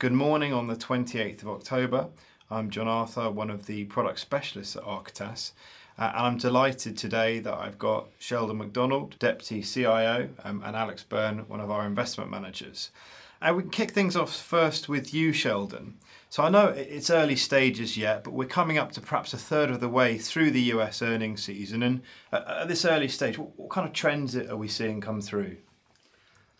Good 0.00 0.12
morning 0.12 0.52
on 0.52 0.68
the 0.68 0.76
28th 0.76 1.42
of 1.42 1.48
October. 1.48 2.06
I'm 2.52 2.70
John 2.70 2.86
Arthur, 2.86 3.32
one 3.32 3.50
of 3.50 3.66
the 3.66 3.82
product 3.86 4.20
specialists 4.20 4.76
at 4.76 4.84
Architas. 4.84 5.50
Uh, 5.98 6.12
and 6.14 6.24
I'm 6.24 6.38
delighted 6.38 6.96
today 6.96 7.40
that 7.40 7.54
I've 7.54 7.80
got 7.80 8.06
Sheldon 8.20 8.58
McDonald, 8.58 9.18
Deputy 9.18 9.60
CIO, 9.60 10.28
um, 10.44 10.62
and 10.64 10.76
Alex 10.76 11.02
Byrne, 11.02 11.38
one 11.48 11.58
of 11.58 11.72
our 11.72 11.84
investment 11.84 12.30
managers. 12.30 12.92
And 13.42 13.50
uh, 13.50 13.54
we 13.56 13.62
can 13.62 13.72
kick 13.72 13.90
things 13.90 14.14
off 14.14 14.32
first 14.32 14.88
with 14.88 15.12
you, 15.12 15.32
Sheldon. 15.32 15.96
So 16.30 16.44
I 16.44 16.48
know 16.48 16.68
it's 16.68 17.10
early 17.10 17.34
stages 17.34 17.96
yet, 17.96 18.22
but 18.22 18.34
we're 18.34 18.46
coming 18.46 18.78
up 18.78 18.92
to 18.92 19.00
perhaps 19.00 19.34
a 19.34 19.36
third 19.36 19.68
of 19.68 19.80
the 19.80 19.88
way 19.88 20.16
through 20.16 20.52
the 20.52 20.62
US 20.74 21.02
earnings 21.02 21.42
season. 21.42 21.82
And 21.82 22.02
at 22.30 22.68
this 22.68 22.84
early 22.84 23.08
stage, 23.08 23.36
what 23.36 23.70
kind 23.70 23.84
of 23.84 23.92
trends 23.94 24.36
are 24.36 24.56
we 24.56 24.68
seeing 24.68 25.00
come 25.00 25.20
through? 25.20 25.56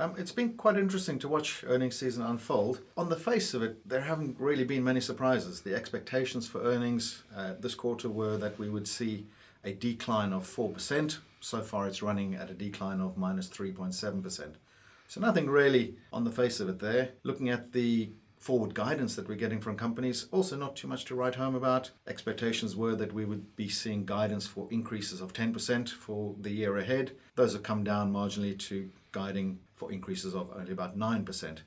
Um, 0.00 0.14
it's 0.16 0.30
been 0.30 0.54
quite 0.54 0.76
interesting 0.76 1.18
to 1.18 1.28
watch 1.28 1.64
earnings 1.66 1.96
season 1.96 2.22
unfold. 2.24 2.80
On 2.96 3.08
the 3.08 3.16
face 3.16 3.52
of 3.52 3.64
it, 3.64 3.88
there 3.88 4.02
haven't 4.02 4.36
really 4.38 4.62
been 4.62 4.84
many 4.84 5.00
surprises. 5.00 5.62
The 5.62 5.74
expectations 5.74 6.46
for 6.46 6.62
earnings 6.62 7.24
uh, 7.36 7.54
this 7.58 7.74
quarter 7.74 8.08
were 8.08 8.36
that 8.36 8.60
we 8.60 8.68
would 8.68 8.86
see 8.86 9.26
a 9.64 9.72
decline 9.72 10.32
of 10.32 10.44
4%. 10.44 11.18
So 11.40 11.62
far, 11.62 11.88
it's 11.88 12.00
running 12.00 12.36
at 12.36 12.48
a 12.48 12.54
decline 12.54 13.00
of 13.00 13.16
minus 13.16 13.48
3.7%. 13.48 14.54
So, 15.08 15.20
nothing 15.20 15.48
really 15.48 15.96
on 16.12 16.24
the 16.24 16.30
face 16.30 16.60
of 16.60 16.68
it 16.68 16.78
there. 16.80 17.10
Looking 17.22 17.48
at 17.48 17.72
the 17.72 18.10
forward 18.38 18.74
guidance 18.74 19.16
that 19.16 19.28
we're 19.28 19.34
getting 19.34 19.60
from 19.60 19.76
companies, 19.76 20.26
also 20.30 20.56
not 20.56 20.76
too 20.76 20.86
much 20.86 21.04
to 21.06 21.14
write 21.14 21.34
home 21.34 21.54
about. 21.54 21.90
Expectations 22.06 22.76
were 22.76 22.94
that 22.94 23.12
we 23.12 23.24
would 23.24 23.56
be 23.56 23.68
seeing 23.68 24.06
guidance 24.06 24.46
for 24.46 24.68
increases 24.70 25.20
of 25.20 25.32
10% 25.32 25.88
for 25.88 26.34
the 26.40 26.50
year 26.50 26.76
ahead. 26.76 27.12
Those 27.34 27.52
have 27.52 27.62
come 27.62 27.84
down 27.84 28.12
marginally 28.12 28.58
to 28.60 28.90
guiding 29.12 29.58
for 29.74 29.92
increases 29.92 30.34
of 30.34 30.50
only 30.56 30.72
about 30.72 30.98
9%. 30.98 31.58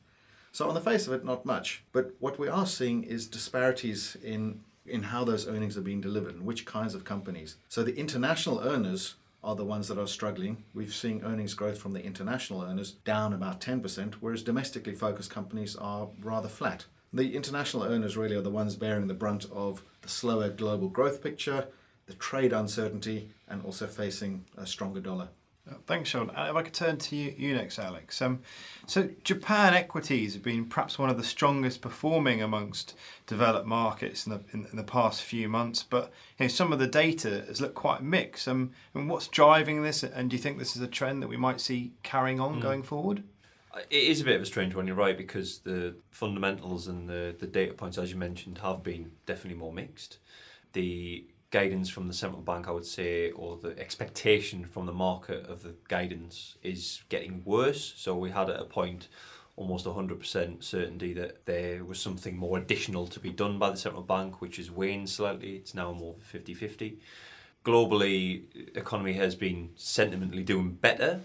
So, 0.53 0.67
on 0.67 0.73
the 0.73 0.81
face 0.81 1.07
of 1.07 1.13
it, 1.13 1.23
not 1.23 1.45
much. 1.45 1.83
But 1.93 2.13
what 2.19 2.37
we 2.37 2.49
are 2.49 2.65
seeing 2.65 3.03
is 3.03 3.25
disparities 3.25 4.17
in, 4.21 4.61
in 4.85 5.03
how 5.03 5.23
those 5.23 5.47
earnings 5.47 5.77
are 5.77 5.81
being 5.81 6.01
delivered 6.01 6.35
and 6.35 6.45
which 6.45 6.65
kinds 6.65 6.93
of 6.93 7.05
companies. 7.05 7.55
So, 7.69 7.83
the 7.83 7.97
international 7.97 8.59
earners 8.59 9.15
are 9.43 9.55
the 9.55 9.65
ones 9.65 9.87
that 9.87 9.97
are 9.97 10.07
struggling. 10.07 10.63
We've 10.73 10.93
seen 10.93 11.23
earnings 11.23 11.53
growth 11.53 11.79
from 11.79 11.93
the 11.93 12.03
international 12.03 12.61
earners 12.61 12.91
down 12.91 13.33
about 13.33 13.59
10%, 13.59 14.15
whereas 14.15 14.43
domestically 14.43 14.93
focused 14.93 15.31
companies 15.31 15.75
are 15.75 16.09
rather 16.21 16.49
flat. 16.49 16.85
The 17.11 17.35
international 17.35 17.83
earners 17.83 18.15
really 18.15 18.35
are 18.35 18.41
the 18.41 18.49
ones 18.49 18.75
bearing 18.75 19.07
the 19.07 19.13
brunt 19.13 19.45
of 19.51 19.83
the 20.01 20.09
slower 20.09 20.49
global 20.49 20.87
growth 20.87 21.21
picture, 21.21 21.67
the 22.05 22.13
trade 22.13 22.53
uncertainty, 22.53 23.31
and 23.47 23.63
also 23.65 23.87
facing 23.87 24.45
a 24.57 24.65
stronger 24.65 25.01
dollar. 25.01 25.29
Thanks, 25.85 26.09
Sean. 26.09 26.29
And 26.31 26.49
if 26.49 26.55
I 26.55 26.63
could 26.63 26.73
turn 26.73 26.97
to 26.97 27.15
you, 27.15 27.33
you 27.37 27.55
next, 27.55 27.77
Alex. 27.77 28.21
Um, 28.21 28.41
so, 28.87 29.09
Japan 29.23 29.73
equities 29.73 30.33
have 30.33 30.41
been 30.43 30.65
perhaps 30.65 30.97
one 30.97 31.09
of 31.09 31.17
the 31.17 31.23
strongest 31.23 31.81
performing 31.81 32.41
amongst 32.41 32.95
developed 33.27 33.67
markets 33.67 34.25
in 34.25 34.33
the, 34.33 34.41
in, 34.53 34.65
in 34.71 34.75
the 34.75 34.83
past 34.83 35.21
few 35.21 35.47
months, 35.47 35.83
but 35.83 36.11
you 36.37 36.45
know, 36.45 36.47
some 36.47 36.73
of 36.73 36.79
the 36.79 36.87
data 36.87 37.45
has 37.47 37.61
looked 37.61 37.75
quite 37.75 38.01
mixed. 38.01 38.47
Um, 38.47 38.71
and 38.93 39.07
what's 39.07 39.27
driving 39.27 39.83
this? 39.83 40.03
And 40.03 40.29
do 40.29 40.35
you 40.35 40.41
think 40.41 40.57
this 40.57 40.75
is 40.75 40.81
a 40.81 40.87
trend 40.87 41.21
that 41.21 41.27
we 41.27 41.37
might 41.37 41.61
see 41.61 41.93
carrying 42.01 42.39
on 42.39 42.57
mm. 42.57 42.61
going 42.61 42.83
forward? 42.83 43.23
It 43.89 44.03
is 44.03 44.19
a 44.19 44.25
bit 44.25 44.35
of 44.35 44.41
a 44.41 44.45
strange 44.45 44.75
one, 44.75 44.87
you're 44.87 44.95
right, 44.95 45.17
because 45.17 45.59
the 45.59 45.95
fundamentals 46.09 46.87
and 46.87 47.07
the, 47.07 47.35
the 47.39 47.47
data 47.47 47.73
points, 47.73 47.97
as 47.97 48.11
you 48.11 48.17
mentioned, 48.17 48.57
have 48.57 48.83
been 48.83 49.11
definitely 49.25 49.59
more 49.59 49.71
mixed. 49.71 50.17
The 50.73 51.25
guidance 51.51 51.89
from 51.89 52.07
the 52.07 52.13
central 52.13 52.41
bank, 52.41 52.67
I 52.67 52.71
would 52.71 52.85
say, 52.85 53.31
or 53.31 53.57
the 53.57 53.77
expectation 53.77 54.65
from 54.65 54.85
the 54.85 54.93
market 54.93 55.45
of 55.47 55.63
the 55.63 55.75
guidance 55.87 56.55
is 56.63 57.01
getting 57.09 57.43
worse. 57.45 57.93
So 57.97 58.15
we 58.15 58.31
had 58.31 58.49
at 58.49 58.59
a 58.59 58.65
point 58.65 59.09
almost 59.57 59.85
100% 59.85 60.63
certainty 60.63 61.13
that 61.13 61.45
there 61.45 61.83
was 61.83 61.99
something 61.99 62.37
more 62.37 62.57
additional 62.57 63.05
to 63.07 63.19
be 63.19 63.29
done 63.29 63.59
by 63.59 63.69
the 63.69 63.77
central 63.77 64.01
bank, 64.01 64.41
which 64.41 64.57
has 64.57 64.71
waned 64.71 65.09
slightly. 65.09 65.57
It's 65.57 65.75
now 65.75 65.91
more 65.91 66.15
50 66.21 66.53
50. 66.53 66.99
Globally, 67.63 68.75
economy 68.75 69.13
has 69.13 69.35
been 69.35 69.69
sentimentally 69.75 70.43
doing 70.43 70.71
better, 70.71 71.21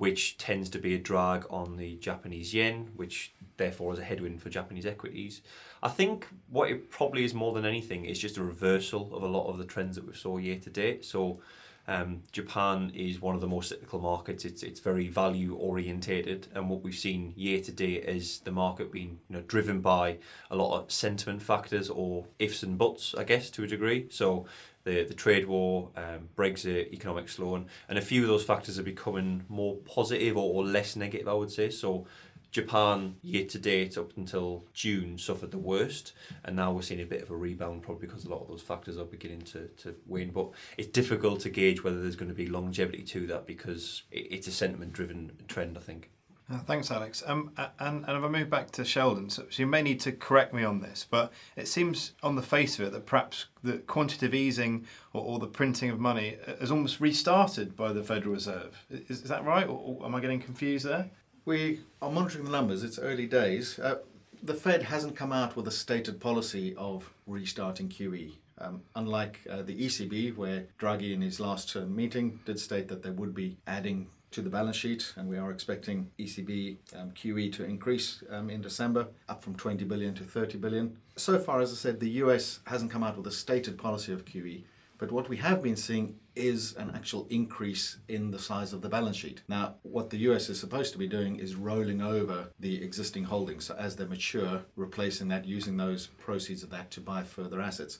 which 0.00 0.38
tends 0.38 0.70
to 0.70 0.78
be 0.78 0.94
a 0.94 0.98
drag 0.98 1.44
on 1.50 1.76
the 1.76 1.94
Japanese 1.96 2.54
yen, 2.54 2.88
which 2.96 3.34
therefore 3.58 3.92
is 3.92 3.98
a 3.98 4.02
headwind 4.02 4.40
for 4.40 4.48
Japanese 4.48 4.86
equities. 4.86 5.42
I 5.82 5.90
think 5.90 6.26
what 6.48 6.70
it 6.70 6.88
probably 6.88 7.22
is 7.22 7.34
more 7.34 7.52
than 7.52 7.66
anything 7.66 8.06
is 8.06 8.18
just 8.18 8.38
a 8.38 8.42
reversal 8.42 9.14
of 9.14 9.22
a 9.22 9.26
lot 9.26 9.50
of 9.50 9.58
the 9.58 9.66
trends 9.66 9.96
that 9.96 10.06
we 10.06 10.14
saw 10.14 10.38
year 10.38 10.58
to 10.60 10.70
date. 10.70 11.04
So 11.04 11.40
um, 11.86 12.22
Japan 12.32 12.92
is 12.94 13.20
one 13.20 13.34
of 13.34 13.42
the 13.42 13.46
most 13.46 13.68
cyclical 13.68 14.00
markets. 14.00 14.46
It's 14.46 14.62
it's 14.62 14.80
very 14.80 15.08
value 15.08 15.54
orientated, 15.56 16.48
and 16.54 16.70
what 16.70 16.82
we've 16.82 16.94
seen 16.94 17.34
year 17.36 17.60
to 17.60 17.72
date 17.72 18.04
is 18.04 18.38
the 18.38 18.52
market 18.52 18.90
being 18.90 19.18
you 19.28 19.36
know 19.36 19.42
driven 19.42 19.82
by 19.82 20.16
a 20.50 20.56
lot 20.56 20.78
of 20.78 20.90
sentiment 20.90 21.42
factors 21.42 21.90
or 21.90 22.24
ifs 22.38 22.62
and 22.62 22.78
buts, 22.78 23.14
I 23.18 23.24
guess, 23.24 23.50
to 23.50 23.64
a 23.64 23.66
degree. 23.66 24.06
So 24.08 24.46
the 24.84 25.04
the 25.04 25.14
trade 25.14 25.46
war, 25.46 25.90
um, 25.96 26.28
Brexit, 26.36 26.92
economic 26.92 27.28
slowing, 27.28 27.66
and 27.88 27.98
a 27.98 28.02
few 28.02 28.22
of 28.22 28.28
those 28.28 28.44
factors 28.44 28.78
are 28.78 28.82
becoming 28.82 29.44
more 29.48 29.76
positive 29.76 30.36
or, 30.36 30.54
or 30.54 30.64
less 30.64 30.96
negative, 30.96 31.28
I 31.28 31.34
would 31.34 31.50
say. 31.50 31.70
So 31.70 32.06
Japan 32.50 33.16
year 33.22 33.46
to 33.46 33.58
date 33.58 33.96
up 33.96 34.16
until 34.16 34.64
June 34.72 35.18
suffered 35.18 35.52
the 35.52 35.58
worst, 35.58 36.12
and 36.44 36.56
now 36.56 36.72
we're 36.72 36.82
seeing 36.82 37.00
a 37.00 37.06
bit 37.06 37.22
of 37.22 37.30
a 37.30 37.36
rebound, 37.36 37.82
probably 37.82 38.06
because 38.06 38.24
a 38.24 38.28
lot 38.28 38.42
of 38.42 38.48
those 38.48 38.62
factors 38.62 38.98
are 38.98 39.04
beginning 39.04 39.42
to, 39.42 39.68
to 39.78 39.94
wane. 40.06 40.30
But 40.30 40.50
it's 40.76 40.88
difficult 40.88 41.40
to 41.40 41.50
gauge 41.50 41.84
whether 41.84 42.00
there's 42.00 42.16
going 42.16 42.28
to 42.28 42.34
be 42.34 42.46
longevity 42.46 43.02
to 43.02 43.26
that 43.28 43.46
because 43.46 44.02
it's 44.10 44.48
a 44.48 44.52
sentiment 44.52 44.92
driven 44.92 45.32
trend, 45.46 45.78
I 45.78 45.80
think. 45.80 46.10
Uh, 46.52 46.58
thanks, 46.60 46.90
Alex. 46.90 47.22
Um, 47.26 47.52
and, 47.56 48.04
and 48.06 48.18
if 48.18 48.24
I 48.24 48.28
move 48.28 48.50
back 48.50 48.72
to 48.72 48.84
Sheldon, 48.84 49.30
so, 49.30 49.44
you 49.52 49.66
may 49.66 49.82
need 49.82 50.00
to 50.00 50.12
correct 50.12 50.52
me 50.52 50.64
on 50.64 50.80
this, 50.80 51.06
but 51.08 51.32
it 51.54 51.68
seems 51.68 52.12
on 52.24 52.34
the 52.34 52.42
face 52.42 52.78
of 52.78 52.86
it 52.86 52.92
that 52.92 53.06
perhaps 53.06 53.46
the 53.62 53.78
quantitative 53.78 54.34
easing 54.34 54.84
or, 55.12 55.22
or 55.22 55.38
the 55.38 55.46
printing 55.46 55.90
of 55.90 56.00
money 56.00 56.38
has 56.58 56.72
almost 56.72 57.00
restarted 57.00 57.76
by 57.76 57.92
the 57.92 58.02
Federal 58.02 58.34
Reserve. 58.34 58.84
Is, 58.90 59.22
is 59.22 59.28
that 59.28 59.44
right, 59.44 59.68
or, 59.68 59.98
or 60.00 60.06
am 60.06 60.14
I 60.14 60.20
getting 60.20 60.40
confused 60.40 60.86
there? 60.86 61.08
We 61.44 61.80
are 62.02 62.10
monitoring 62.10 62.44
the 62.44 62.50
numbers. 62.50 62.82
It's 62.82 62.98
early 62.98 63.26
days. 63.26 63.78
Uh, 63.78 63.98
the 64.42 64.54
Fed 64.54 64.82
hasn't 64.82 65.16
come 65.16 65.32
out 65.32 65.54
with 65.54 65.68
a 65.68 65.72
stated 65.72 66.20
policy 66.20 66.74
of 66.76 67.12
restarting 67.26 67.88
QE. 67.88 68.32
Um, 68.58 68.82
unlike 68.94 69.40
uh, 69.48 69.62
the 69.62 69.86
ECB, 69.86 70.36
where 70.36 70.66
Draghi 70.78 71.14
in 71.14 71.22
his 71.22 71.40
last 71.40 71.72
term 71.72 71.96
meeting 71.96 72.40
did 72.44 72.60
state 72.60 72.88
that 72.88 73.02
they 73.02 73.10
would 73.10 73.34
be 73.34 73.56
adding 73.66 74.08
to 74.30 74.42
the 74.42 74.50
balance 74.50 74.76
sheet, 74.76 75.12
and 75.16 75.28
we 75.28 75.38
are 75.38 75.50
expecting 75.50 76.10
ECB 76.18 76.76
um, 76.96 77.10
QE 77.10 77.52
to 77.54 77.64
increase 77.64 78.22
um, 78.30 78.48
in 78.48 78.60
December, 78.60 79.08
up 79.28 79.42
from 79.42 79.54
20 79.54 79.84
billion 79.84 80.14
to 80.14 80.24
30 80.24 80.58
billion. 80.58 80.96
So 81.16 81.38
far, 81.38 81.60
as 81.60 81.72
I 81.72 81.76
said, 81.76 82.00
the 82.00 82.10
US 82.24 82.60
hasn't 82.66 82.90
come 82.90 83.02
out 83.02 83.16
with 83.16 83.26
a 83.26 83.32
stated 83.32 83.76
policy 83.76 84.12
of 84.12 84.24
QE. 84.24 84.62
But 84.98 85.10
what 85.10 85.30
we 85.30 85.38
have 85.38 85.62
been 85.62 85.76
seeing 85.76 86.16
is 86.36 86.76
an 86.76 86.92
actual 86.94 87.26
increase 87.30 87.96
in 88.08 88.30
the 88.30 88.38
size 88.38 88.74
of 88.74 88.82
the 88.82 88.88
balance 88.88 89.16
sheet. 89.16 89.40
Now, 89.48 89.76
what 89.82 90.10
the 90.10 90.18
US 90.28 90.50
is 90.50 90.60
supposed 90.60 90.92
to 90.92 90.98
be 90.98 91.08
doing 91.08 91.36
is 91.36 91.56
rolling 91.56 92.02
over 92.02 92.50
the 92.60 92.82
existing 92.84 93.24
holdings. 93.24 93.64
So, 93.64 93.74
as 93.76 93.96
they 93.96 94.04
mature, 94.04 94.62
replacing 94.76 95.28
that, 95.28 95.46
using 95.46 95.78
those 95.78 96.06
proceeds 96.06 96.62
of 96.62 96.68
that 96.70 96.90
to 96.92 97.00
buy 97.00 97.22
further 97.22 97.62
assets. 97.62 97.98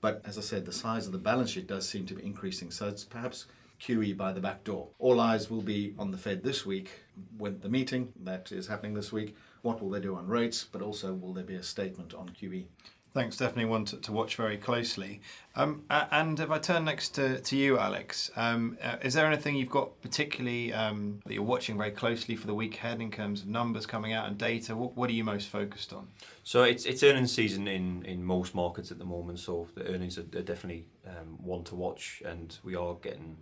But 0.00 0.22
as 0.24 0.38
I 0.38 0.40
said, 0.40 0.66
the 0.66 0.72
size 0.72 1.06
of 1.06 1.12
the 1.12 1.18
balance 1.18 1.50
sheet 1.50 1.68
does 1.68 1.88
seem 1.88 2.04
to 2.06 2.14
be 2.14 2.24
increasing. 2.24 2.72
So, 2.72 2.88
it's 2.88 3.04
perhaps 3.04 3.46
QE 3.80 4.16
by 4.16 4.32
the 4.32 4.40
back 4.40 4.62
door. 4.62 4.88
All 4.98 5.20
eyes 5.20 5.50
will 5.50 5.62
be 5.62 5.94
on 5.98 6.10
the 6.10 6.18
Fed 6.18 6.42
this 6.42 6.66
week 6.66 6.90
with 7.38 7.62
the 7.62 7.68
meeting 7.68 8.12
that 8.24 8.52
is 8.52 8.66
happening 8.66 8.94
this 8.94 9.12
week. 9.12 9.36
What 9.62 9.80
will 9.80 9.90
they 9.90 10.00
do 10.00 10.16
on 10.16 10.26
rates, 10.26 10.64
but 10.70 10.82
also 10.82 11.14
will 11.14 11.32
there 11.32 11.44
be 11.44 11.54
a 11.54 11.62
statement 11.62 12.14
on 12.14 12.28
QE? 12.28 12.66
Thanks, 13.12 13.36
definitely 13.36 13.64
one 13.64 13.84
to, 13.86 13.96
to 13.96 14.12
watch 14.12 14.36
very 14.36 14.56
closely. 14.56 15.20
Um, 15.56 15.82
and 15.90 16.38
if 16.38 16.48
I 16.48 16.58
turn 16.58 16.84
next 16.84 17.08
to, 17.16 17.40
to 17.40 17.56
you, 17.56 17.76
Alex, 17.76 18.30
um, 18.36 18.78
uh, 18.80 18.98
is 19.02 19.14
there 19.14 19.26
anything 19.26 19.56
you've 19.56 19.68
got 19.68 20.00
particularly 20.00 20.72
um, 20.72 21.20
that 21.26 21.34
you're 21.34 21.42
watching 21.42 21.76
very 21.76 21.90
closely 21.90 22.36
for 22.36 22.46
the 22.46 22.54
week 22.54 22.76
ahead 22.76 23.00
in 23.00 23.10
terms 23.10 23.42
of 23.42 23.48
numbers 23.48 23.84
coming 23.84 24.12
out 24.12 24.28
and 24.28 24.38
data? 24.38 24.76
What, 24.76 24.96
what 24.96 25.10
are 25.10 25.12
you 25.12 25.24
most 25.24 25.48
focused 25.48 25.92
on? 25.92 26.06
So 26.44 26.62
it's 26.62 26.84
it's 26.84 27.02
earnings 27.02 27.32
season 27.32 27.66
in, 27.66 28.04
in 28.04 28.22
most 28.22 28.54
markets 28.54 28.92
at 28.92 28.98
the 28.98 29.04
moment, 29.04 29.40
so 29.40 29.66
the 29.74 29.88
earnings 29.88 30.16
are, 30.16 30.38
are 30.38 30.42
definitely 30.42 30.86
um, 31.04 31.36
one 31.42 31.64
to 31.64 31.74
watch, 31.74 32.22
and 32.24 32.56
we 32.62 32.76
are 32.76 32.94
getting 32.94 33.38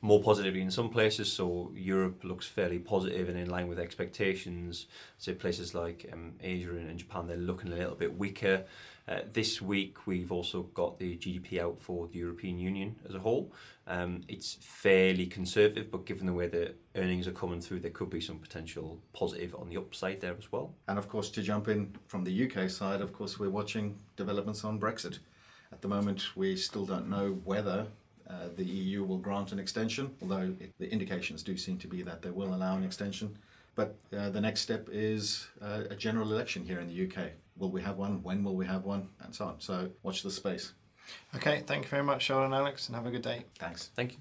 more 0.00 0.20
positively 0.20 0.60
in 0.60 0.70
some 0.70 0.90
places. 0.90 1.32
So 1.32 1.70
Europe 1.76 2.24
looks 2.24 2.48
fairly 2.48 2.80
positive 2.80 3.28
and 3.28 3.38
in 3.38 3.48
line 3.48 3.68
with 3.68 3.78
expectations. 3.78 4.86
So 5.16 5.32
places 5.32 5.76
like 5.76 6.10
um, 6.12 6.32
Asia 6.42 6.70
and 6.70 6.98
Japan, 6.98 7.28
they're 7.28 7.36
looking 7.36 7.72
a 7.72 7.76
little 7.76 7.94
bit 7.94 8.18
weaker. 8.18 8.64
Uh, 9.08 9.20
this 9.32 9.60
week, 9.60 10.06
we've 10.06 10.30
also 10.30 10.62
got 10.74 10.98
the 10.98 11.16
GDP 11.16 11.58
out 11.58 11.80
for 11.80 12.06
the 12.06 12.18
European 12.18 12.58
Union 12.58 12.96
as 13.08 13.14
a 13.14 13.18
whole. 13.18 13.52
Um, 13.88 14.22
it's 14.28 14.58
fairly 14.60 15.26
conservative, 15.26 15.90
but 15.90 16.06
given 16.06 16.26
the 16.26 16.32
way 16.32 16.46
the 16.46 16.74
earnings 16.94 17.26
are 17.26 17.32
coming 17.32 17.60
through, 17.60 17.80
there 17.80 17.90
could 17.90 18.10
be 18.10 18.20
some 18.20 18.38
potential 18.38 19.00
positive 19.12 19.56
on 19.56 19.68
the 19.68 19.76
upside 19.76 20.20
there 20.20 20.36
as 20.38 20.52
well. 20.52 20.72
And 20.86 20.98
of 20.98 21.08
course, 21.08 21.30
to 21.30 21.42
jump 21.42 21.66
in 21.66 21.94
from 22.06 22.22
the 22.22 22.50
UK 22.50 22.70
side, 22.70 23.00
of 23.00 23.12
course, 23.12 23.40
we're 23.40 23.50
watching 23.50 23.98
developments 24.16 24.62
on 24.64 24.78
Brexit. 24.78 25.18
At 25.72 25.82
the 25.82 25.88
moment, 25.88 26.36
we 26.36 26.54
still 26.54 26.86
don't 26.86 27.08
know 27.08 27.40
whether 27.44 27.86
uh, 28.30 28.48
the 28.56 28.64
EU 28.64 29.02
will 29.02 29.18
grant 29.18 29.50
an 29.50 29.58
extension, 29.58 30.14
although 30.22 30.54
it, 30.60 30.72
the 30.78 30.90
indications 30.90 31.42
do 31.42 31.56
seem 31.56 31.76
to 31.78 31.88
be 31.88 32.02
that 32.02 32.22
they 32.22 32.30
will 32.30 32.54
allow 32.54 32.76
an 32.76 32.84
extension. 32.84 33.36
But 33.74 33.96
uh, 34.16 34.30
the 34.30 34.40
next 34.40 34.60
step 34.60 34.88
is 34.92 35.46
uh, 35.62 35.84
a 35.90 35.96
general 35.96 36.30
election 36.32 36.64
here 36.64 36.80
in 36.80 36.88
the 36.88 37.06
UK. 37.06 37.30
Will 37.56 37.70
we 37.70 37.82
have 37.82 37.96
one? 37.96 38.22
When 38.22 38.44
will 38.44 38.56
we 38.56 38.66
have 38.66 38.84
one? 38.84 39.08
And 39.20 39.34
so 39.34 39.46
on. 39.46 39.60
So 39.60 39.90
watch 40.02 40.22
the 40.22 40.30
space. 40.30 40.72
Okay, 41.34 41.62
thank 41.66 41.84
you 41.84 41.90
very 41.90 42.04
much, 42.04 42.22
Sheldon 42.22 42.46
and 42.46 42.54
Alex, 42.54 42.86
and 42.86 42.96
have 42.96 43.06
a 43.06 43.10
good 43.10 43.22
day. 43.22 43.44
Thanks. 43.58 43.90
Thank 43.96 44.12
you. 44.12 44.18